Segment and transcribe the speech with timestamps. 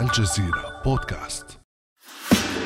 [0.00, 1.63] الجزيرة بودكاست.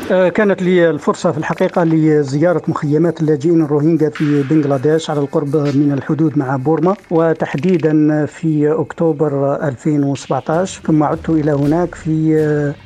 [0.09, 6.39] كانت لي الفرصة في الحقيقة لزيارة مخيمات اللاجئين الروهينجا في بنغلاديش على القرب من الحدود
[6.39, 12.37] مع بورما وتحديدا في أكتوبر 2017 ثم عدت إلى هناك في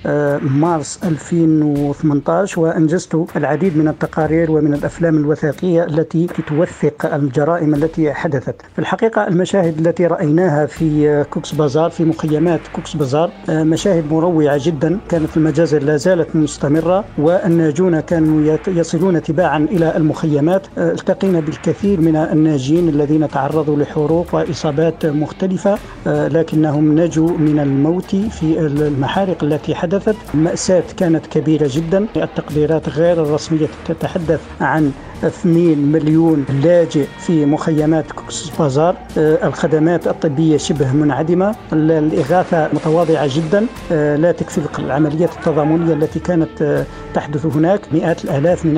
[0.06, 8.62] آه، مارس 2018 وأنجزت العديد من التقارير ومن الأفلام الوثائقية التي توثق الجرائم التي حدثت.
[8.72, 14.60] في الحقيقة المشاهد التي رأيناها في كوكس بازار في مخيمات كوكس بازار آه، مشاهد مروعة
[14.64, 17.04] جدا كانت المجازر لا زالت مستمرة.
[17.18, 20.66] والناجون كانوا يصلون تباعا إلى المخيمات.
[20.78, 25.78] آه، التقينا بالكثير من الناجين الذين تعرضوا لحروق وإصابات مختلفة.
[26.06, 30.16] آه، لكنهم نجوا من الموت في المحارق التي حدثت.
[30.34, 32.06] المأساة كانت كبيرة جدا.
[32.16, 34.92] التقديرات غير الرسمية تتحدث عن
[35.24, 38.96] 2 مليون لاجئ في مخيمات كوكس بازار.
[39.18, 41.54] آه، الخدمات الطبية شبه منعدمة.
[41.72, 43.66] الإغاثة متواضعة جدا.
[43.92, 46.84] آه، لا تكفي العمليات التضامنية التي كانت آه،
[47.14, 47.80] تحدث هناك.
[47.92, 48.74] مئات الآلاف من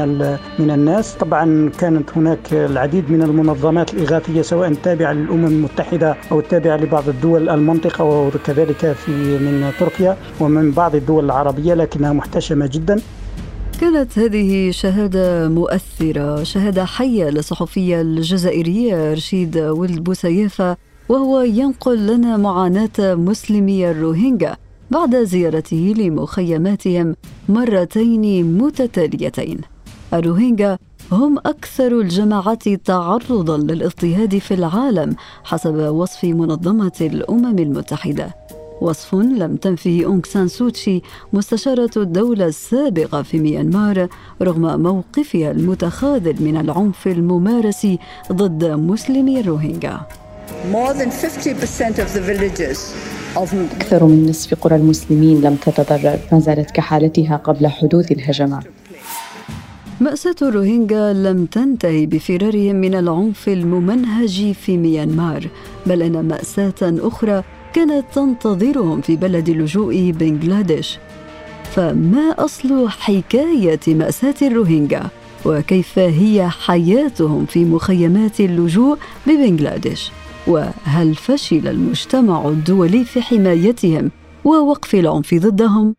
[0.58, 1.14] من الناس.
[1.14, 7.48] طبعا كانت هناك العديد من المنظمات الإغاثية سواء التابعة للأمم المتحدة أو التابعة لبعض الدول
[7.48, 13.00] المنطقة وكذلك في من تركيا ومن بعض الدول العربية لكنها محتشمة جدا.
[13.80, 20.76] كانت هذه شهادة مؤثرة شهادة حية للصحفية الجزائرية رشيد ولد بوسيافة
[21.08, 24.56] وهو ينقل لنا معاناة مسلمي الروهينجا
[24.90, 27.16] بعد زيارته لمخيماتهم
[27.48, 29.60] مرتين متتاليتين.
[30.14, 30.78] الروهينجا
[31.12, 38.34] هم أكثر الجماعات تعرضا للاضطهاد في العالم حسب وصف منظمة الأمم المتحدة.
[38.80, 44.08] وصف لم تنفه أونغ سان سوتشي مستشارة الدولة السابقة في ميانمار
[44.42, 47.86] رغم موقفها المتخاذل من العنف الممارس
[48.32, 50.00] ضد مسلمي الروهينجا.
[53.76, 58.64] أكثر من نصف قرى المسلمين لم تتضرر ما زالت كحالتها قبل حدوث الهجمات
[60.00, 65.48] مأساة الروهينجا لم تنتهي بفرارهم من العنف الممنهج في ميانمار
[65.86, 67.42] بل إن مأساة أخرى
[67.74, 70.98] كانت تنتظرهم في بلد لجوء بنغلاديش.
[71.64, 75.02] فما أصل حكاية مأساة الروهينجا؟
[75.46, 80.10] وكيف هي حياتهم في مخيمات اللجوء ببنغلاديش؟
[80.46, 84.10] وهل فشل المجتمع الدولي في حمايتهم
[84.44, 85.94] ووقف العنف ضدهم؟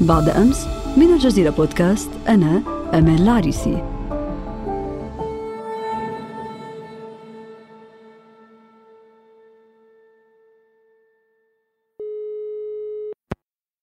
[0.00, 0.66] بعد أمس
[0.96, 2.62] من الجزيرة بودكاست أنا
[2.94, 3.97] امال العريسي.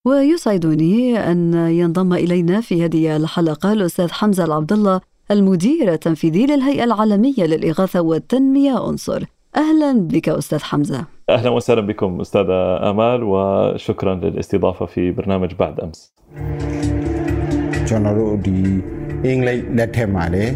[0.04, 7.44] ويسعدني أن ينضم إلينا في هذه الحلقة الأستاذ حمزة العبد الله المدير التنفيذي للهيئة العالمية
[7.52, 9.24] للإغاثة والتنمية أنصر
[9.56, 16.12] أهلا بك أستاذ حمزة أهلا وسهلا بكم أستاذة آمال وشكرا للاستضافة في برنامج بعد أمس
[17.88, 18.56] ကျွန်တော်တို့ဒီ
[19.24, 20.54] အင်္ဂလိပ်လက်ထက်မှာလည်း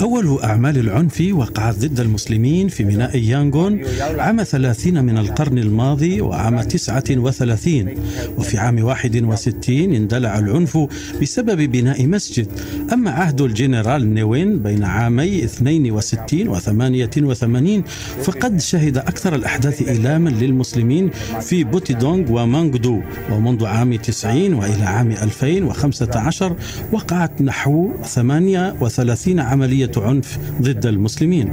[0.00, 3.80] أول أعمال العنف وقعت ضد المسلمين في ميناء يانغون
[4.18, 7.94] عام 30 من القرن الماضي وعام 39
[8.38, 10.78] وفي عام 61 اندلع العنف
[11.22, 12.48] بسبب بناء مسجد.
[12.92, 17.82] أما عهد الجنرال نيوين بين عامي 62 و 88
[18.22, 23.00] فقد شهد أكثر الأحداث إيلاما للمسلمين في بوتيدونغ ومانغدو.
[23.32, 26.56] ومنذ عام 90 وإلى عام 2015
[26.92, 31.48] وقعت نحو 38 عملية عنف ضد المسلمين.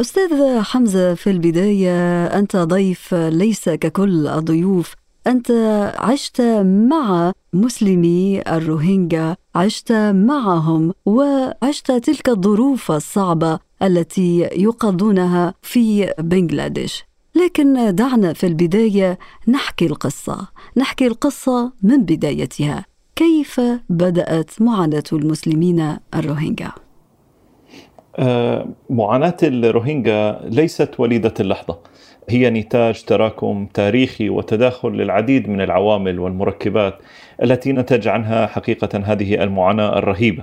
[0.00, 4.94] أستاذ حمزة في البداية أنت ضيف ليس ككل الضيوف.
[5.26, 5.50] أنت
[5.98, 6.40] عشت
[6.90, 17.04] مع مسلمي الروهينجا عشت معهم وعشت تلك الظروف الصعبة التي يقضونها في بنغلاديش.
[17.34, 22.89] لكن دعنا في البداية نحكي القصة نحكي القصة من بدايتها.
[23.20, 23.60] كيف
[23.90, 26.70] بدأت معاناة المسلمين الروهينجا؟
[28.18, 31.78] آه، معاناة الروهينجا ليست وليدة اللحظة.
[32.28, 36.94] هي نتاج تراكم تاريخي وتداخل للعديد من العوامل والمركبات
[37.42, 40.42] التي نتج عنها حقيقة هذه المعاناة الرهيبة.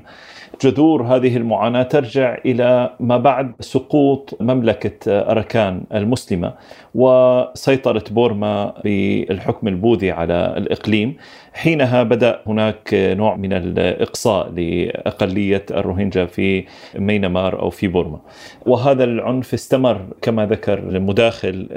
[0.62, 6.54] جذور هذه المعاناة ترجع إلى ما بعد سقوط مملكة أراكان المسلمة
[6.96, 11.18] وسيطرة بورما بالحكم البوذي على الإقليم.
[11.58, 16.64] حينها بدأ هناك نوع من الإقصاء لأقلية الروهينجا في
[16.96, 18.20] مينمار أو في بورما.
[18.66, 21.68] وهذا العنف استمر كما ذكر المداخل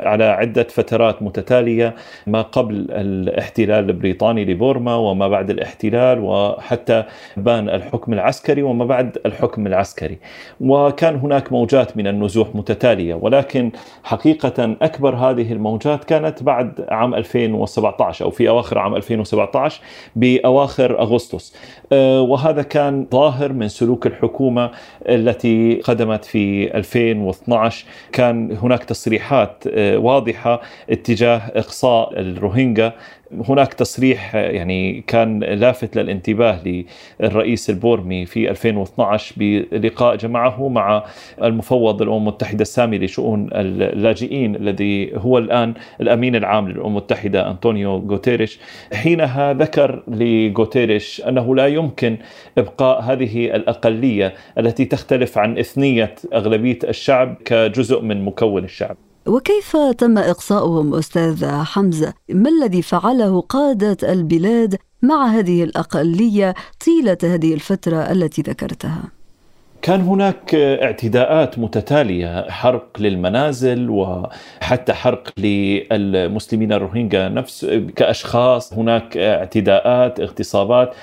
[0.00, 1.94] على عدة فترات متتالية
[2.26, 7.04] ما قبل الاحتلال البريطاني لبورما بورما وما بعد الاحتلال وحتى
[7.36, 10.18] بان الحكم العسكري وما بعد الحكم العسكري.
[10.60, 13.70] وكان هناك موجات من النزوح متتالية ولكن
[14.04, 19.27] حقيقة أكبر هذه الموجات كانت بعد عام 2017 أو في أواخر عام 2017
[20.16, 21.54] بأواخر أغسطس.
[21.92, 24.70] آه، وهذا كان ظاهر من سلوك الحكومة
[25.08, 30.60] التي قدمت في 2012 كان هناك تصريحات آه، واضحة
[30.90, 32.92] اتجاه إقصاء الروهينجا.
[33.48, 36.60] هناك تصريح يعني كان لافت للانتباه
[37.20, 41.04] للرئيس البورمي في 2012 بلقاء جمعه مع
[41.42, 48.60] المفوض الأمم المتحدة السامي لشؤون اللاجئين الذي هو الآن الأمين العام للأمم المتحدة أنطونيو غوتيريش.
[49.18, 52.18] حينها ذكر لغوتيريش أنه لا يمكن
[52.58, 60.18] إبقاء هذه الأقلية التي تختلف عن إثنية أغلبية الشعب كجزء من مكون الشعب وكيف تم
[60.18, 66.54] إقصاؤهم أستاذ حمزة؟ ما الذي فعله قادة البلاد مع هذه الأقلية
[66.86, 69.17] طيلة هذه الفترة التي ذكرتها؟
[69.82, 77.64] كان هناك اعتداءات متتالية حرق للمنازل وحتى حرق للمسلمين الروهينجا نفس
[77.96, 78.72] كأشخاص.
[78.72, 80.94] هناك اعتداءات اغتصابات.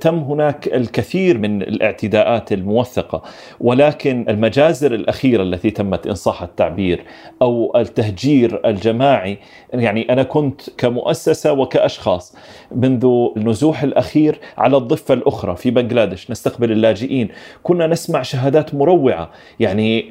[0.00, 3.22] تم هناك الكثير من الاعتداءات الموثقة.
[3.60, 7.04] ولكن المجازر الأخيرة التي تمت ان صح التعبير
[7.42, 9.38] أو التهجير الجماعي
[9.72, 12.36] يعني أنا كنت كمؤسسة وكأشخاص
[12.76, 13.06] منذ
[13.36, 17.28] النزوح الأخير على الضفة الأخرى في بنغلاديش نستقبل اللاجئين.
[17.62, 19.30] كنا نسمع شهادات مروعة.
[19.60, 20.10] يعني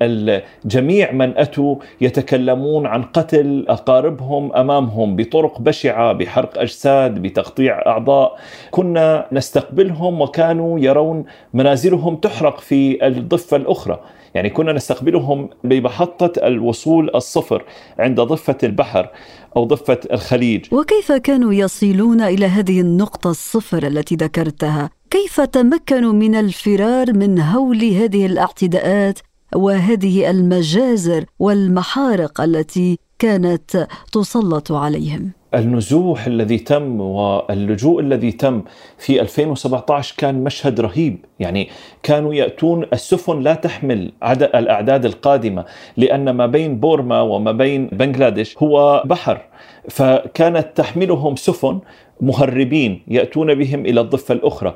[0.66, 8.38] جميع من أتوا يتكلمون عن قتل أقاربهم أمامهم بطرق بشعة بحرق أجساد بتقطيع أعضاء.
[8.72, 14.00] كنا نستقبلهم وكانوا يرون منازلهم تحرق في الضفة الأخرى.
[14.36, 17.66] يعني كنا نستقبلهم بمحطة الوصول الصفر
[18.00, 19.10] عند ضفة البحر
[19.58, 26.36] أو ضفة الخليج وكيف كانوا يصلون إلى هذه النقطة الصفر التي ذكرتها؟ كيف تمكنوا من
[26.36, 29.20] الفرار من هول هذه الاعتداءات
[29.56, 38.62] وهذه المجازر والمحارق التي كانت تسلط عليهم النزوح الذي تم واللجوء الذي تم
[38.98, 41.70] في 2017 كان مشهد رهيب يعني
[42.04, 45.66] كانوا يأتون السفن لا تحمل عدد الأعداد القادمة
[45.98, 49.42] لأن ما بين بورما وما بين بنغلاديش هو بحر
[49.90, 51.80] فكانت تحملهم سفن
[52.22, 54.76] مهربين يأتون بهم إلى الضفة الأخرى.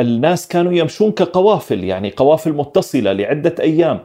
[0.00, 4.00] الناس كانوا يمشون كقوافل يعني قوافل متصلة لعدة أيام.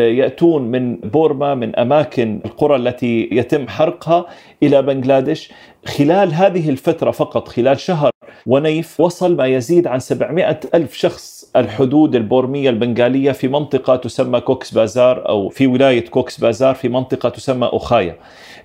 [0.00, 4.26] يأتون من بورما من أماكن القرى التي يتم حرقها
[4.62, 5.43] إلى بنغلاديش
[5.86, 8.10] خلال هذه الفترة فقط خلال شهر
[8.46, 14.74] ونيف وصل ما يزيد عن 700 ألف شخص الحدود البورمية البنغالية في منطقة تسمى كوكس
[14.74, 18.16] بازار أو في ولاية كوكس بازار في منطقة تسمى أخايا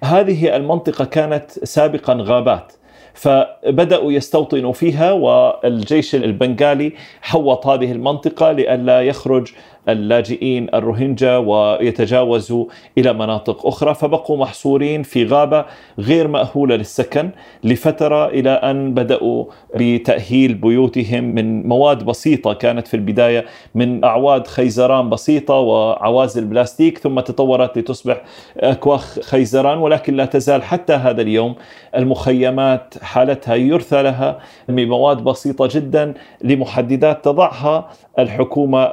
[0.03, 2.73] هذه المنطقة كانت سابقا غابات
[3.13, 9.51] فبدأوا يستوطنوا فيها والجيش البنغالي حوط هذه المنطقة لئلا يخرج
[9.89, 12.65] اللاجئين الروهينجا ويتجاوزوا
[12.97, 15.65] إلى مناطق أخرى فبقوا محصورين في غابة
[15.99, 17.29] غير مأهولة للسكن
[17.63, 19.45] لفترة إلى أن بدأوا
[19.75, 23.45] بتأهيل بيوتهم من مواد بسيطة كانت في البداية
[23.75, 28.21] من أعواد خيزران بسيطة وعوازل بلاستيك ثم تطورت لتصبح
[28.57, 31.55] أكواخ خيزران ولكن لا تزال حتى هذا اليوم
[31.95, 34.39] المخيمات حالتها يرثى لها
[34.69, 37.89] بمواد بسيطة جدا لمحددات تضعها
[38.19, 38.83] الحكومة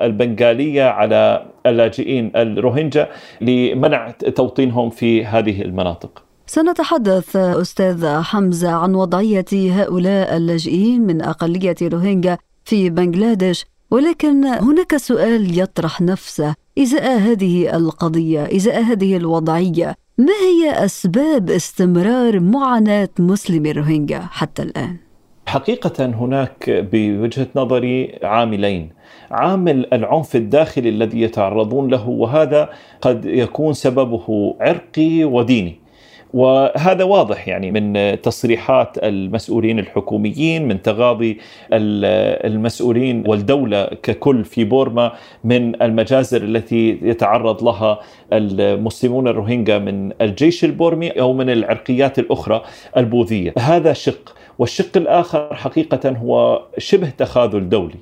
[0.77, 3.09] البنغاليه على اللاجئين الروهينجا
[3.41, 6.23] لمنع توطينهم في هذه المناطق.
[6.47, 15.59] سنتحدث أستاذ حمزة عن وضعية هؤلاء اللاجئين من أقلية روهينجا في بنغلاديش ولكن هناك سؤال
[15.59, 16.55] يطرح نفسه.
[16.79, 25.06] إزاء هذه القضية؟ إزاء هذه الوضعية؟ ما هي أسباب استمرار معاناة مسلمي الروهينجا حتى الآن؟
[25.47, 28.91] حقيقة هناك بوجهة نظري عاملين.
[29.31, 32.69] عامل العنف الداخلي الذي يتعرضون له وهذا
[33.01, 35.87] قد يكون سببه عرقي وديني.
[36.35, 41.39] وهذا واضح يعني من تصريحات المسؤولين الحكوميين من تغاضي
[41.73, 45.13] المسؤولين والدولة ككل في بورما
[45.45, 48.01] من المجازر التي يتعرض لها
[48.33, 52.63] المسلمون الروهينجا من الجيش البورمي أو من العرقيات الأخرى
[52.97, 53.55] البوذية.
[53.59, 57.99] هذا شق والشق الآخر حقيقة هو شبه تخاذل دولي.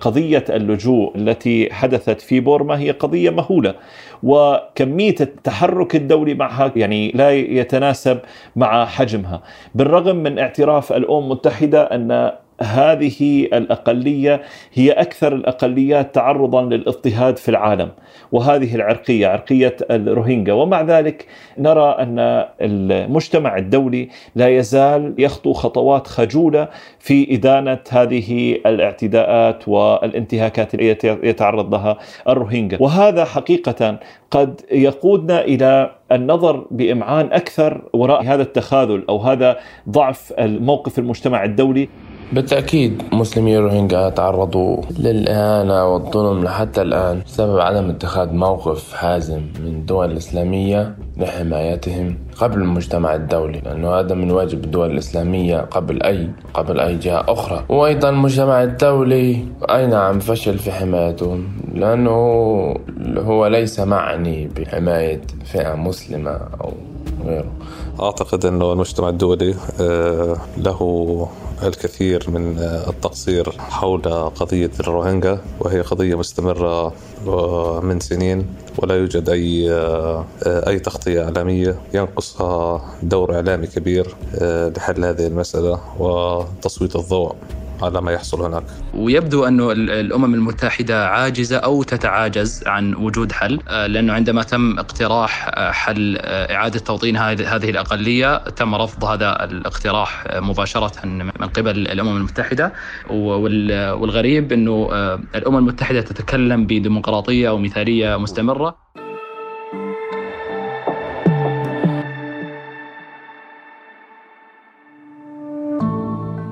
[0.00, 3.74] قضية اللجوء التي حدثت في بورما هي قضية مهولة
[4.22, 8.18] وكمية التحرك الدولي معها يعني لا يتناسب
[8.56, 9.42] مع حجمها.
[9.74, 12.32] بالرغم من اعتراف الأمم المتحدة أن
[12.62, 14.42] هذه الأقلية
[14.74, 17.90] هي أكثر الأقليات تعرضا للاضطهاد في العالم
[18.32, 20.52] وهذه العرقية عرقية الروهينجا.
[20.52, 21.26] ومع ذلك
[21.58, 26.68] نرى أن المجتمع الدولي لا يزال يخطو خطوات خجولة
[26.98, 32.78] في إدانة هذه الاعتداءات والانتهاكات التي يتعرض لها الروهينجا.
[32.80, 33.98] وهذا حقيقة
[34.30, 39.56] قد يقودنا إلى النظر بإمعان أكثر وراء هذا التخاذل أو هذا
[39.88, 41.88] ضعف الموقف المجتمع الدولي.
[42.32, 50.10] بالتأكيد مسلمي الروهينجا تعرضوا للإهانة والظلم لحتى الآن بسبب عدم اتخاذ موقف حازم من الدول
[50.10, 56.96] الإسلامية لحمايتهم قبل المجتمع الدولي لأنه هذا من واجب الدول الإسلامية قبل أي قبل أي
[56.96, 57.64] جهة أخرى.
[57.68, 62.10] وأيضا المجتمع الدولي أي نعم فشل في حمايتهم لأنه
[63.16, 66.72] هو ليس معني بحماية فئة مسلمة أو
[67.26, 67.52] غيره.
[68.00, 71.28] أعتقد أنه المجتمع الدولي آه، له
[71.62, 76.92] الكثير من التقصير حول قضية الروهينجا وهي قضية مستمرة
[77.80, 78.46] من سنين
[78.78, 79.70] ولا يوجد أي
[80.46, 81.78] أي تغطية إعلامية.
[81.94, 84.16] ينقصها دور إعلامي كبير
[84.76, 87.34] لحل هذه المسألة وتسويط الضوء.
[87.82, 88.64] على ما يحصل هناك.
[88.94, 95.50] ويبدو أن الأمم المتحدة عاجزة أو تتعاجز عن وجود حل آه، لأنه عندما تم اقتراح
[95.54, 102.16] آه، حل آه، إعادة توطين هذه الأقلية تم رفض هذا الاقتراح مباشرة من قبل الأمم
[102.16, 102.72] المتحدة.
[103.10, 104.88] والغريب أنه
[105.34, 108.86] الأمم المتحدة تتكلم بديمقراطية أو مثالية مستمرة.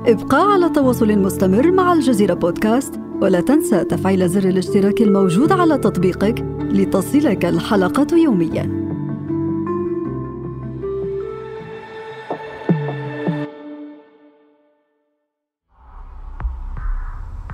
[0.06, 6.40] ابقى على تواصل مستمر مع الجزيرة بودكاست ولا تنسى تفعيل زر الاشتراك الموجود على تطبيقك
[6.60, 8.84] لتصلك الحلقة يومياً.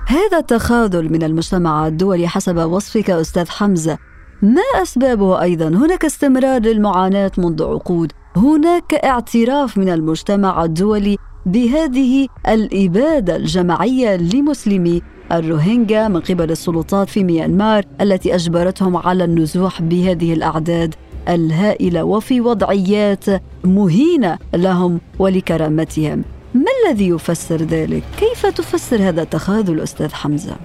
[0.06, 3.98] هذا التخاذل من المجتمع الدولي حسب وصفك أستاذ حمزة
[4.42, 11.16] ما أسبابه أيضا؟ هناك استمرار للمعاناة منذ عقود هناك اعتراف من المجتمع الدولي
[11.46, 20.32] بهذه الإبادة الجماعية لمسلمي الروهينجا من قبل السلطات في ميانمار التي أجبرتهم على النزوح بهذه
[20.32, 20.94] الأعداد
[21.28, 23.24] الهائلة وفي وضعيات
[23.64, 30.56] مهينة لهم ولكرامتهم ما الذي يفسر ذلك؟ كيف تفسر هذا التخاذل أستاذ حمزة؟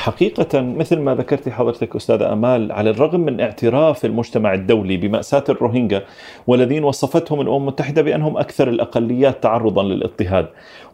[0.00, 6.02] حقيقة مثل ما ذكرت حضرتك أستاذة أمال على الرغم من اعتراف المجتمع الدولي بمأساة الروهينجا
[6.46, 10.46] والذين وصفتهم الأمم المتحدة بأنهم أكثر الأقليات تعرضا للاضطهاد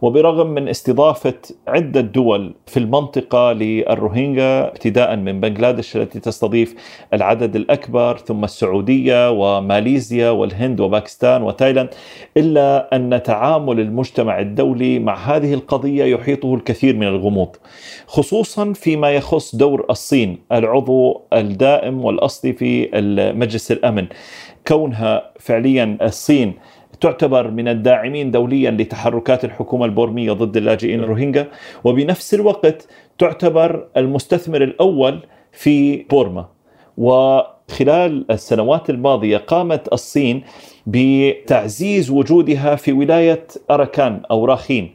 [0.02, 1.34] وبرغم من استضافة
[1.68, 6.74] عدة دول في المنطقة للروهينجا ابتداء من بنغلاديش التي تستضيف
[7.12, 11.88] العدد الأكبر ثم السعودية وماليزيا والهند وباكستان وتايلاند
[12.36, 17.56] إلا أن تعامل المجتمع الدولي مع هذه القضية يحيطه الكثير من الغموض
[18.06, 22.90] خصوصا فيما يخص دور الصين العضو الدائم والأصلي في
[23.36, 24.06] مجلس الأمن.
[24.68, 26.52] كونها فعليا الصين
[27.00, 31.48] تعتبر من الداعمين دوليا لتحركات الحكومة البورمية ضد اللاجئين الروهينجا
[31.84, 32.88] وبنفس الوقت
[33.18, 35.20] تعتبر المستثمر الأول
[35.52, 36.48] في بورما.
[36.96, 40.42] وخلال السنوات الماضية قامت الصين
[40.86, 44.94] بتعزيز وجودها في ولاية أراكان أو راخين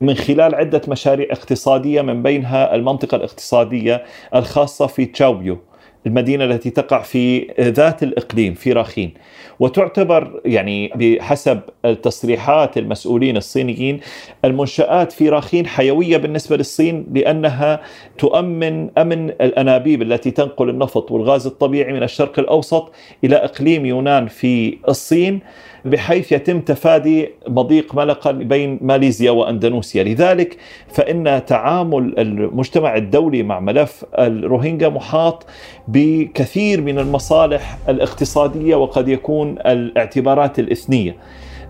[0.00, 4.04] من خلال عدة مشاريع اقتصادية من بينها المنطقة الاقتصادية
[4.34, 5.58] الخاصة في تشاوبيو.
[6.06, 9.14] المدينة التي تقع في ذات الإقليم في راخين.
[9.60, 14.00] وتعتبر يعني بحسب التصريحات المسؤولين الصينيين
[14.44, 17.80] المنشآت في راخين حيوية بالنسبة للصين لأنها
[18.18, 22.92] تؤمن أمن الأنابيب التي تنقل النفط والغاز الطبيعي من الشرق الأوسط
[23.24, 25.40] إلى إقليم يونان في الصين.
[25.84, 30.56] بحيث يتم تفادي مضيق ملقا بين ماليزيا وأندونيسيا، لذلك
[30.88, 35.46] فإن تعامل المجتمع الدولي مع ملف الروهينجا محاط
[35.88, 41.16] بكثير من المصالح الاقتصادية وقد يكون الاعتبارات الإثنية.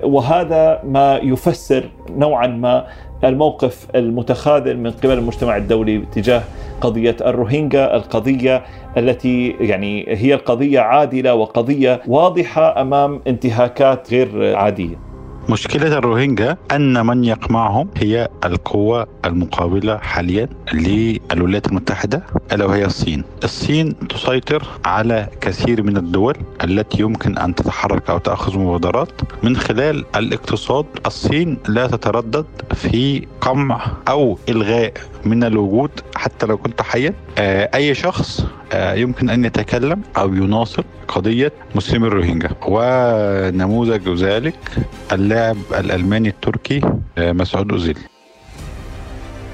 [0.02, 1.84] وهذا ما يفسر
[2.16, 2.86] نوعا ما
[3.24, 6.42] الموقف المتخاذل من قبل المجتمع الدولي تجاه
[6.80, 8.62] قضية الروهينجا، القضية
[8.96, 15.09] التي يعني هي القضية عادلة وقضية واضحة أمام انتهاكات غير عادية.
[15.50, 23.24] مشكلة الروهينجا أن من يقمعهم هي القوة المقابلة حاليا للولايات المتحدة ألا وهي الصين.
[23.44, 29.08] الصين تسيطر على كثير من الدول التي يمكن أن تتحرك أو تأخذ مبادرات.
[29.42, 34.92] من خلال الاقتصاد الصين لا تتردد في قمع أو إلغاء
[35.24, 37.14] من الوجود حتى لو كنت حيا.
[37.40, 42.50] آه، أي شخص آه، يمكن أن يتكلم أو يناصر قضية مسلمي الروهينجا.
[42.66, 44.58] ونموذج ذلك
[45.12, 46.80] اللاعب الألماني التركي
[47.18, 47.98] آه، مسعود أوزيل.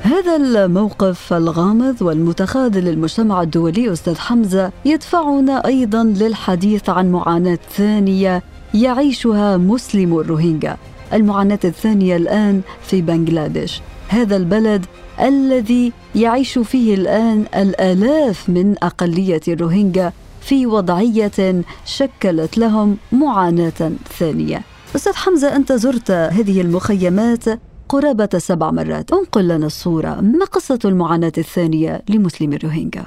[0.03, 8.43] هذا الموقف الغامض والمتخاذل للمجتمع الدولي أستاذ حمزة يدفعنا أيضا للحديث عن معاناة ثانية
[8.75, 10.77] يعيشها مسلم الروهينجا.
[11.13, 13.81] المعاناة الثانية الآن في بنغلاديش.
[14.09, 14.87] هذا البلد
[15.21, 24.63] الذي يعيش فيه الآن الآلاف من أقلية الروهينجا في وضعية شكلت لهم معاناة ثانية.
[24.97, 27.45] أستاذ حمزة أنت زرت هذه المخيمات
[27.89, 29.13] قرابة سبع مرات.
[29.13, 30.21] أنقل لنا الصورة.
[30.21, 33.07] ما قصة المعاناة الثانية لمسلمي الروهينجا؟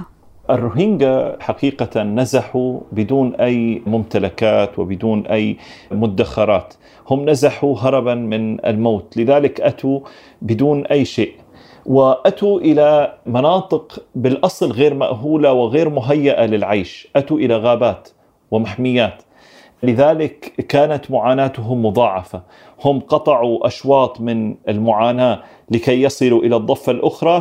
[0.50, 5.56] الروهينجا حقيقة نزحوا بدون أي ممتلكات وبدون أي
[5.90, 6.74] مدخرات.
[7.10, 10.00] هم نزحوا هربا من الموت لذلك أتوا
[10.42, 11.32] بدون أي شيء.
[11.86, 18.08] وأتوا إلى مناطق بالأصل غير مأهولة وغير مهيئة للعيش، أتوا إلى غابات
[18.50, 19.22] ومحميات.
[19.82, 22.42] لذلك كانت معاناتهم مضاعفة،
[22.84, 27.40] هم قطعوا أشواط من المعاناة لكي يصلوا إلى الضفة الأخرى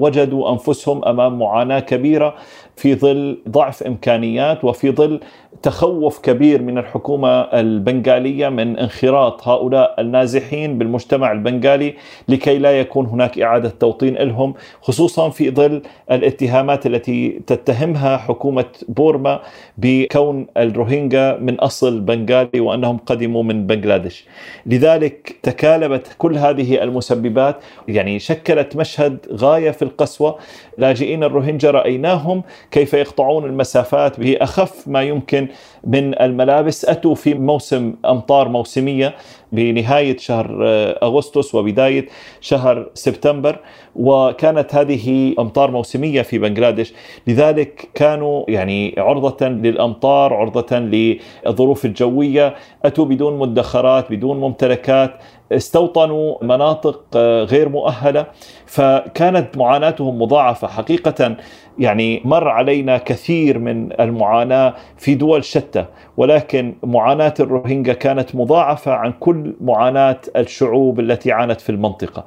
[0.00, 2.34] فوجدوا أنفسهم أمام معاناة كبيرة.
[2.76, 5.20] في ظل ضعف إمكانيات وفي ظل
[5.62, 11.94] تخوف كبير من الحكومة البنغالية من انخراط هؤلاء النازحين بالمجتمع البنغالي
[12.28, 19.40] لكي لا يكون هناك إعادة توطين لهم خصوصا في ظل الاتهامات التي تتهمها حكومة بورما
[19.78, 24.26] بكون الروهينجا من أصل بنغالي وأنهم قدموا من بنغلاديش.
[24.66, 27.56] لذلك تكالبت كل هذه المسببات
[27.88, 30.38] يعني شكلت مشهد غاية في القسوة
[30.78, 35.48] لاجئين الروهينجا رأيناهم كيف يقطعون المسافات باخف ما يمكن
[35.84, 36.84] من الملابس.
[36.84, 39.14] أتوا في موسم أمطار موسمية
[39.52, 42.06] بنهاية شهر آه، أغسطس وبداية
[42.40, 43.58] شهر سبتمبر
[43.96, 46.94] وكانت هذه أمطار موسمية في بنغلاديش.
[47.26, 52.54] لذلك كانوا يعني عرضة للأمطار عرضة للظروف الجوية.
[52.84, 55.14] أتوا بدون مدخرات بدون ممتلكات.
[55.52, 58.26] استوطنوا مناطق آه، غير مؤهلة.
[58.70, 61.36] فكانت معاناتهم مضاعفة حقيقة
[61.78, 65.84] يعني مر علينا كثير من المعاناة في دول شتى
[66.16, 72.24] ولكن معاناة الروهينجا كانت مضاعفة عن كل معاناة الشعوب التي عانت في المنطقة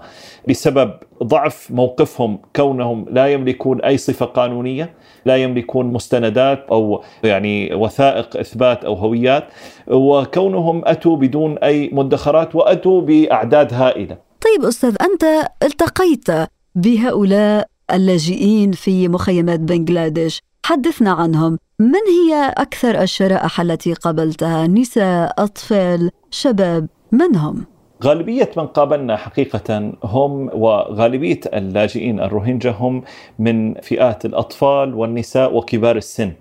[0.49, 0.91] بسبب
[1.23, 4.93] ضعف موقفهم كونهم لا يملكون أي صفة قانونية
[5.25, 9.43] لا يملكون مستندات أو يعني وثائق إثبات أو هويات
[9.87, 14.32] وكونهم أتوا بدون أي مدخرات وأتوا بأعداد هائلة.
[14.43, 20.41] طيب أستاذ أنت التقيت بهؤلاء اللاجئين في مخيمات بنغلاديش.
[20.65, 21.57] حدثنا عنهم.
[21.79, 27.65] من هي أكثر الشرائح التي قابلتها؟ نساء أطفال شباب من هم؟
[28.03, 33.03] غالبية من قابلنا حقيقة هم وغالبية اللاجئين الروهينجا هم
[33.39, 36.31] من فئات الأطفال والنساء وكبار السن.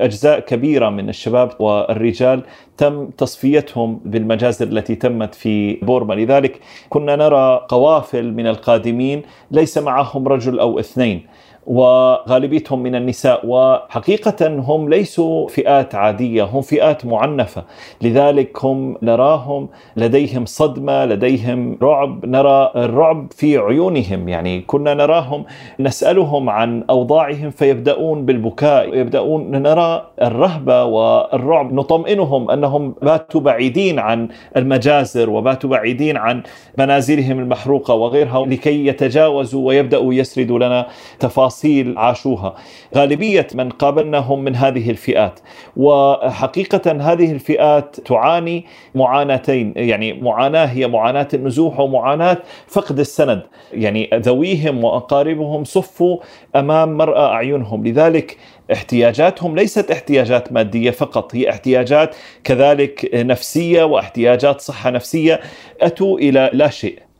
[0.00, 2.42] أجزاء كبيرة من الشباب والرجال
[2.82, 6.14] تم تصفيتهم بالمجازر التي تمت في بورما.
[6.14, 11.26] لذلك كنا نرى قوافل من القادمين ليس معهم رجل أو اثنين.
[11.66, 17.64] وغالبيتهم من النساء وحقيقة هم ليسوا فئات عادية هم فئات معنفة.
[18.02, 22.26] لذلك هم نراهم لديهم صدمة لديهم رعب.
[22.26, 25.44] نرى الرعب في عيونهم يعني كنا نراهم
[25.80, 31.72] نسألهم عن أوضاعهم فيبدأون بالبكاء يبدأون نرى الرهبة والرعب.
[31.72, 36.42] نطمئنهم أنهم باتوا بعيدين عن المجازر وباتوا بعيدين عن
[36.78, 40.86] منازلهم المحروقة وغيرها لكي يتجاوزوا ويبدأوا يسردوا لنا
[41.18, 41.51] تفاصيل.
[41.52, 42.54] تفاصيل عاشوها.
[42.96, 45.40] غالبية من قابلناهم من هذه الفئات.
[45.76, 49.72] وحقيقة هذه الفئات تعاني معاناتين.
[49.76, 53.42] يعني معاناة هي معاناة النزوح ومعاناة فقد السند.
[53.72, 56.18] يعني ذويهم وأقاربهم صفوا
[56.56, 57.86] أمام مرأى أعينهم.
[57.86, 58.36] لذلك
[58.72, 65.40] احتياجاتهم ليست احتياجات مادية فقط هي احتياجات كذلك نفسية واحتياجات صحة نفسية
[65.80, 67.11] أتوا إلى لا شيء.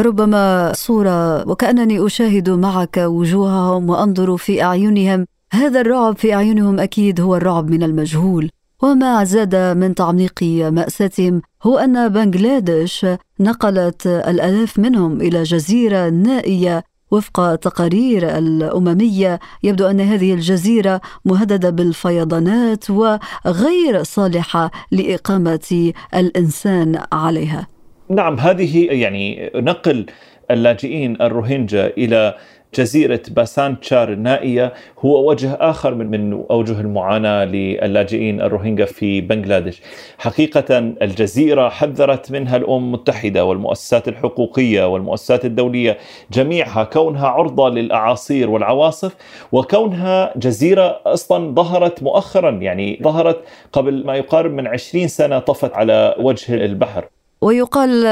[0.00, 5.26] ربما صورة وكأنني أشاهد معك وجوههم وأنظر في أعينهم.
[5.52, 8.50] هذا الرعب في أعينهم أكيد هو الرعب من المجهول.
[8.82, 13.06] وما زاد من تعميق مأساتهم هو أن بنغلاديش
[13.40, 19.40] نقلت الآلاف منهم إلى جزيرة نائية وفق تقارير الأممية.
[19.62, 27.73] يبدو أن هذه الجزيرة مهددة بالفيضانات وغير صالحة لإقامة الإنسان عليها.
[28.08, 30.06] نعم هذه يعني نقل
[30.50, 32.34] اللاجئين الروهينجا إلى
[32.74, 34.72] جزيرة باسان تشار النائية.
[34.98, 39.82] هو وجه آخر من, من أوجه المعاناة للاجئين الروهينجا في بنغلاديش.
[40.18, 45.98] حقيقة الجزيرة حذرت منها الأمم المتحدة والمؤسسات الحقوقية والمؤسسات الدولية
[46.32, 49.16] جميعها كونها عرضة للأعاصير والعواصف
[49.52, 56.14] وكونها جزيرة أصلا ظهرت مؤخرا يعني ظهرت قبل ما يقارب من 20 سنة طفت على
[56.18, 57.13] وجه البحر.
[57.44, 58.06] ويقال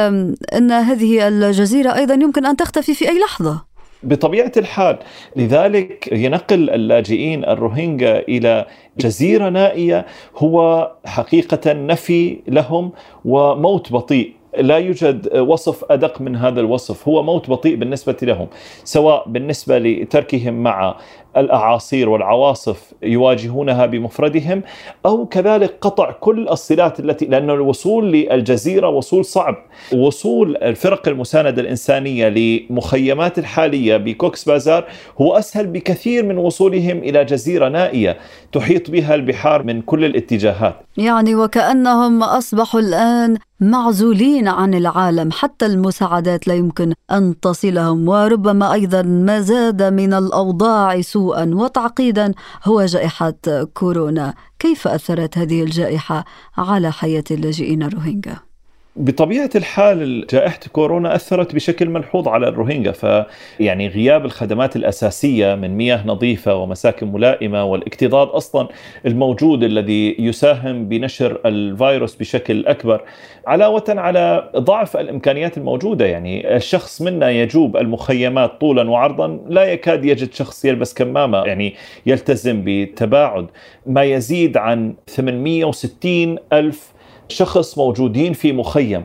[0.57, 3.63] أن هذه الجزيرة أيضا يمكن أن تختفي في أي لحظة.
[4.03, 4.99] بطبيعة الحال
[5.37, 8.67] لذلك ينقل اللاجئين الروهينجا إلى
[8.99, 12.93] جزيرة نائية هو حقيقة نفي لهم
[13.25, 14.33] وموت بطيء.
[14.59, 18.49] لا يوجد وصف أدق من هذا الوصف هو موت بطيء بالنسبة لهم
[18.85, 20.97] سواء بالنسبة لتركهم مع
[21.37, 24.63] الأعاصير والعواصف يواجهونها بمفردهم
[25.07, 29.57] أو كذلك قطع كل الصلات التي لأن الوصول للجزيرة وصول صعب.
[29.95, 34.85] وصول الفرق المساندة الإنسانية لمخيمات الحالية بكوكس بازار
[35.21, 38.17] هو أسهل بكثير من وصولهم إلى جزيرة نائية
[38.53, 40.77] تحيط بها البحار من كل الاتجاهات.
[40.97, 49.03] يعني وكأنهم أصبحوا الآن معزولين عن العالم حتى المساعدات لا يمكن أن تصلهم وربما أيضا
[49.03, 52.33] ما زاد من الأوضاع سوءا وتعقيدا
[52.65, 53.35] هو جائحة
[53.75, 54.35] كورونا.
[54.59, 56.25] كيف أثرت هذه الجائحة
[56.57, 58.52] على حياة اللاجئين الروهينجا؟
[58.97, 66.07] بطبيعة الحال جائحة كورونا أثرت بشكل ملحوظ على الروهينجا فيعني غياب الخدمات الأساسية من مياه
[66.07, 68.69] نظيفة ومساكن ملائمة والاكتظاظ أصلا
[69.07, 73.03] الموجود الذي يساهم بنشر الفيروس بشكل أكبر
[73.47, 76.07] علاوة على ضعف الإمكانيات الموجودة.
[76.07, 81.75] يعني الشخص منا يجوب المخيمات طولا وعرضا لا يكاد يجد شخص يلبس كمامة يعني
[82.07, 83.47] يلتزم بتباعد.
[83.87, 86.92] ما يزيد عن 860 ألف
[87.33, 89.05] شخص موجودين في مخيم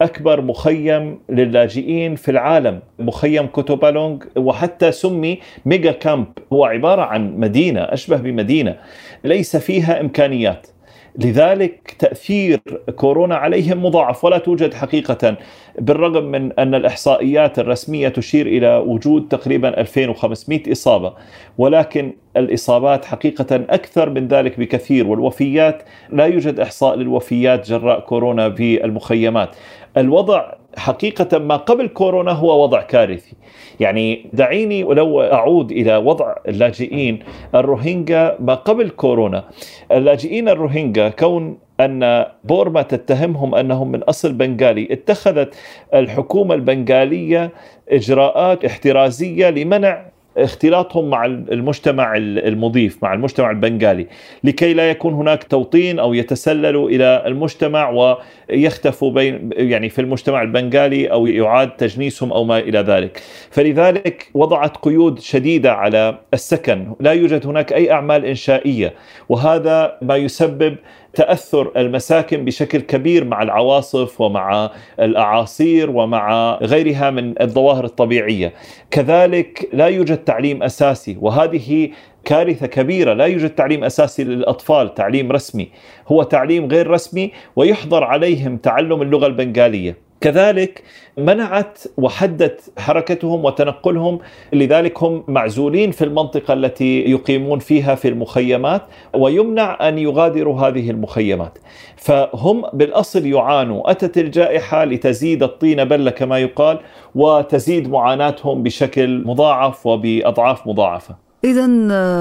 [0.00, 6.26] أكبر مخيم للاجئين في العالم مخيم كوتوبالونغ وحتى سمي mega camp.
[6.52, 8.76] هو عبارة عن مدينة أشبه بمدينة
[9.24, 10.66] ليس فيها إمكانيات.
[11.18, 12.60] لذلك تأثير
[12.96, 15.36] كورونا عليهم مضاعف ولا توجد حقيقة
[15.78, 21.12] بالرغم من أن الإحصائيات الرسمية تشير إلى وجود تقريبا 2500 إصابة
[21.58, 28.84] ولكن الإصابات حقيقة أكثر من ذلك بكثير والوفيات لا يوجد إحصاء للوفيات جراء كورونا في
[28.84, 29.56] المخيمات
[29.96, 33.32] الوضع حقيقة ما قبل كورونا هو وضع كارثي.
[33.80, 37.18] يعني دعيني ولو أعود إلى وضع اللاجئين
[37.54, 39.44] الروهينجا ما قبل كورونا.
[39.92, 45.54] اللاجئين الروهينجا كون أن بورما تتهمهم أنهم من أصل بنغالي اتخذت
[45.94, 47.50] الحكومة البنغالية
[47.88, 54.06] إجراءات احترازية لمنع اختلاطهم مع المجتمع المضيف مع المجتمع البنغالي
[54.44, 57.90] لكي لا يكون هناك توطين أو يتسللوا إلى المجتمع
[58.50, 63.22] ويختفوا بين يعني في المجتمع البنغالي أو يعاد تجنيسهم أو ما إلى ذلك.
[63.50, 66.94] فلذلك وضعت قيود شديدة على السكن.
[67.00, 68.92] لا يوجد هناك أي أعمال إنشائية
[69.28, 70.76] وهذا ما يسبب
[71.14, 78.52] تأثر المساكن بشكل كبير مع العواصف ومع الأعاصير ومع غيرها من الظواهر الطبيعية.
[78.90, 81.90] كذلك لا يوجد تعليم أساسي وهذه
[82.24, 83.12] كارثة كبيرة.
[83.12, 85.68] لا يوجد تعليم أساسي للأطفال تعليم رسمي.
[86.08, 90.03] هو تعليم غير رسمي ويحظر عليهم تعلم اللغة البنغالية.
[90.20, 90.82] كذلك
[91.18, 94.18] منعت وحدت حركتهم وتنقلهم
[94.52, 98.82] لذلك هم معزولين في المنطقة التي يقيمون فيها في المخيمات
[99.14, 101.58] ويمنع أن يغادروا هذه المخيمات.
[101.96, 103.90] فهم بالأصل يعانوا.
[103.90, 106.80] أتت الجائحة لتزيد الطين بلة كما يقال
[107.14, 111.16] وتزيد معاناتهم بشكل مضاعف وبأضعاف مضاعفة.
[111.44, 111.66] إذا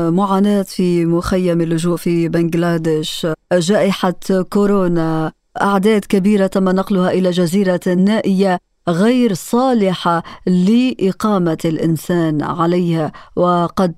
[0.09, 4.13] معاناة في مخيم اللجوء في بنغلاديش جائحة
[4.49, 5.31] كورونا.
[5.61, 13.93] أعداد كبيرة تم نقلها إلى جزيرة نائية غير صالحة لإقامة الإنسان عليها وقد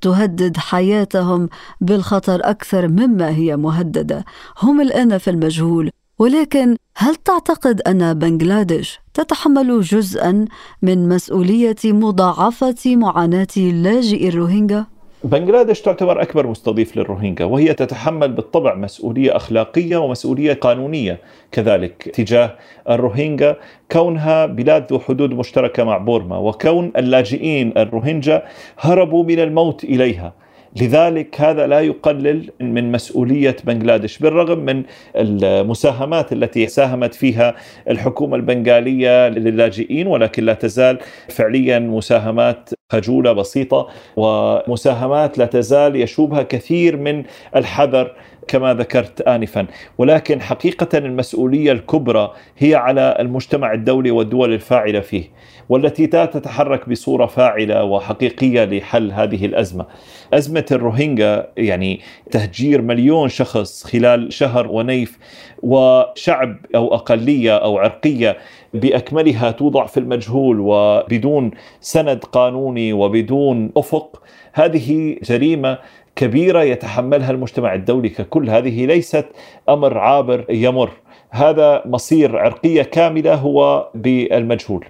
[0.00, 1.48] تهدد حياتهم
[1.80, 4.24] بالخطر أكثر مما هي مهددة
[4.62, 10.44] هم الآن في المجهول ولكن هل تعتقد أن بنغلاديش تتحمل جزءا
[10.82, 14.86] من مسؤولية مضاعفة معاناة لاجئي الروهينجا؟
[15.24, 21.18] بنغلاديش تعتبر أكبر مستضيف للروهينجا وهي تتحمل بالطبع مسؤولية أخلاقية ومسؤولية قانونية
[21.52, 22.54] كذلك تجاه
[22.90, 23.56] الروهينجا.
[23.92, 28.42] كونها بلاد ذو حدود مشتركة مع بورما وكون اللاجئين الروهينجا
[28.78, 30.32] هربوا من الموت إليها.
[30.76, 34.82] لذلك هذا لا يقلل من مسؤولية بنغلاديش بالرغم من
[35.16, 37.54] المساهمات التي ساهمت فيها
[37.90, 46.96] الحكومة البنغالية للاجئين ولكن لا تزال فعليا مساهمات خجولة بسيطة ومساهمات لا تزال يشوبها كثير
[46.96, 47.24] من
[47.56, 48.12] الحذر
[48.48, 49.66] كما ذكرت آنفا.
[49.98, 55.24] ولكن حقيقة المسؤولية الكبرى هي على المجتمع الدولي والدول الفاعلة فيه
[55.68, 59.86] والتي تتحرك بصورة فاعلة وحقيقية لحل هذه الأزمة.
[60.34, 62.00] أزمة الروهينجا يعني
[62.30, 65.18] تهجير مليون شخص خلال شهر ونيف
[65.62, 68.36] وشعب أو أقلية أو عرقية
[68.74, 74.22] بأكملها توضع في المجهول وبدون سند قانوني وبدون أفق.
[74.52, 75.78] هذه جريمة
[76.16, 78.50] كبيرة يتحملها المجتمع الدولي ككل.
[78.50, 79.26] هذه ليست
[79.68, 80.90] أمر عابر يمر.
[81.30, 84.84] هذا مصير عرقية كاملة هو بالمجهول.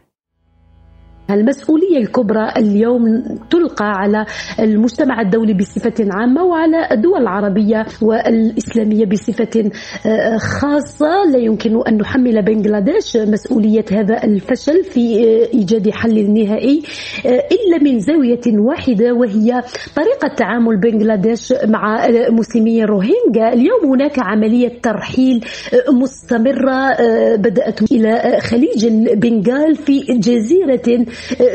[1.35, 4.27] المسؤولية الكبرى اليوم تلقى على
[4.61, 9.71] المجتمع الدولي بصفة عامة وعلى الدول العربية والإسلامية بصفة
[10.07, 11.25] آه، خاصة.
[11.33, 16.83] لا يمكن أن نحمل بنغلاديش مسؤولية هذا الفشل في آه، إيجاد حل نهائي
[17.27, 19.63] آه، إلا من زاوية واحدة وهي
[19.97, 25.45] طريقة تعامل بنغلاديش مع مسلمي الروهينجا اليوم هناك عملية ترحيل
[25.93, 26.91] مستمرة
[27.37, 31.07] بدأت إلى خليج البنغال في جزيرة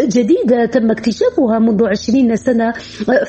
[0.08, 2.74] جديدة تم اكتشافها منذ عشرين سنة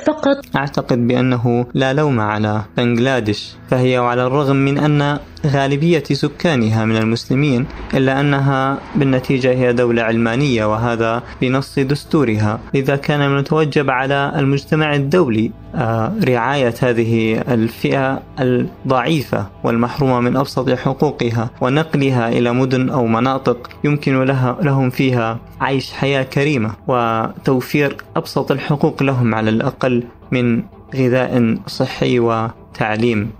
[0.04, 0.36] فقط.
[0.56, 7.66] أعتقد بأنه لا لوم على بنغلاديش فهي وعلى الرغم من أن غالبية سكانها من المسلمين
[7.94, 12.60] إلا أنها بالنتيجة هي دولة علمانية وهذا بنص دستورها.
[12.74, 20.70] لذا كان من المتوجب على المجتمع الدولي آه، رعاية هذه الفئة الضعيفة والمحرومة من أبسط
[20.70, 28.52] حقوقها ونقلها إلى مدن أو مناطق يمكن لها لهم فيها عيش حياة كريمة وتوفير أبسط
[28.52, 30.62] الحقوق لهم على الأقل من
[30.94, 33.30] غذاء صحي وتعليم.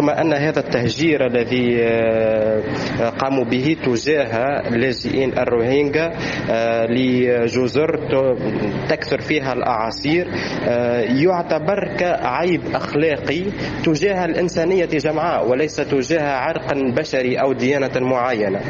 [0.00, 6.12] ثم أن هذا التهجير الذي آه، قاموا به تجاه اللاجئين الروهينجا
[6.50, 8.00] آه، لجزر
[8.88, 10.28] تكثر فيها الأعاصير
[10.64, 13.42] آه، يعتبر كعيب أخلاقي
[13.84, 18.60] تجاه الإنسانية جمعاء وليس تجاه عرق بشري أو ديانة معينة.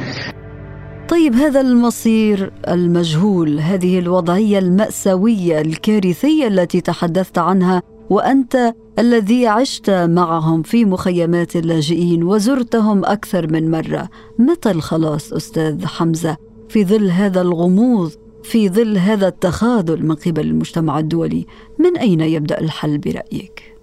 [1.08, 10.62] طيب هذا المصير المجهول هذه الوضعية المأساوية الكارثية التي تحدثت عنها وأنت الذي عشت معهم
[10.62, 14.08] في مخيمات اللاجئين وزرتهم أكثر من مرة.
[14.38, 16.36] متى الخلاص أستاذ حمزة؟
[16.68, 21.46] في ظل هذا الغموض في ظل هذا التخاذل من قبل المجتمع الدولي
[21.78, 23.76] من أين يبدأ الحل برأيك؟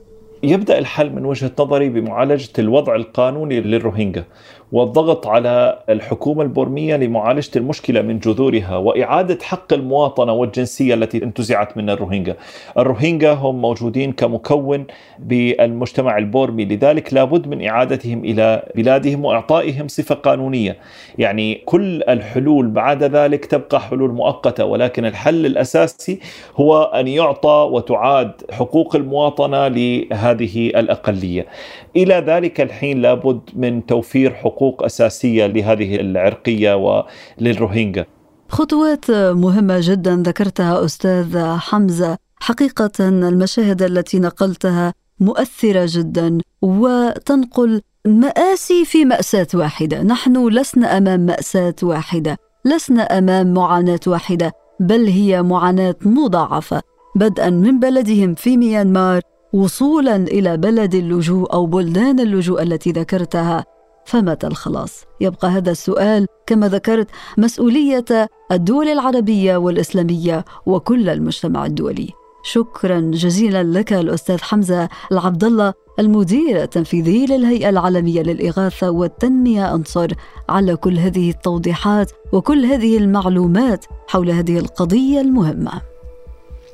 [0.44, 4.24] يبدأ الحل من وجهة نظري بمعالجة الوضع القانوني للروهينجا.
[4.72, 11.90] والضغط على الحكومة البورميه لمعالجة المشكلة من جذورها وإعادة حق المواطنة والجنسية التي انتزعت من
[11.90, 12.36] الروهينجا.
[12.78, 14.86] الروهينجا هم موجودين كمكون
[15.20, 20.78] بالمجتمع البورمي لذلك لابد من إعادتهم إلى بلادهم وإعطائهم صفة قانونية.
[21.18, 26.20] يعني كل الحلول بعد ذلك تبقى حلول مؤقتة ولكن الحل الأساسي
[26.56, 31.46] هو أن يعطى وتعاد حقوق المواطنة لهذه الأقلية.
[31.96, 38.06] إلى ذلك الحين لابد من توفير حقوق حقوق أساسية لهذه العرقية وللروهينجا.
[38.50, 49.06] خطوات مهمة جدا ذكرتها أستاذ حمزة، حقيقة المشاهد التي نقلتها مؤثرة جدا وتنقل مآسي في
[49.06, 56.82] مأساة واحدة، نحن لسنا أمام مأساة واحدة، لسنا أمام معاناة واحدة، بل هي معاناة مضاعفة،
[57.16, 59.22] بدءا من بلدهم في ميانمار
[59.54, 63.66] وصولا إلى بلد اللجوء أو بلدان اللجوء التي ذكرتها.
[64.08, 68.06] فمتى الخلاص؟ يبقى هذا السؤال كما ذكرت مسؤولية
[68.52, 72.10] الدول العربية والإسلامية وكل المجتمع الدولي.
[72.44, 80.08] شكرا جزيلا لك الأستاذ حمزة العبد الله المدير التنفيذي للهيئة العالمية للإغاثة والتنمية أنصر
[80.50, 85.82] على كل هذه التوضيحات وكل هذه المعلومات حول هذه القضية المهمة.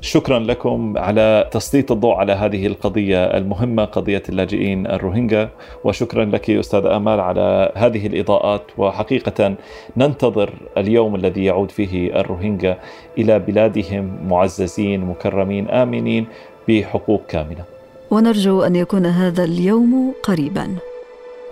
[0.04, 5.48] شكرا لكم على تسليط الضوء على هذه القضية المهمة قضية اللاجئين الروهينجا.
[5.84, 8.62] وشكرا لك أستاذ آمال على هذه الإضاءات.
[8.78, 9.54] وحقيقة
[9.96, 12.78] ننتظر اليوم الذي يعود فيه الروهينجا
[13.18, 16.26] إلى بلادهم معززين مكرمين آمنين
[16.68, 17.64] بحقوق كاملة.
[18.10, 20.76] ونرجو أن يكون هذا اليوم قريبا.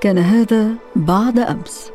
[0.01, 1.93] كان هذا بعد أمس.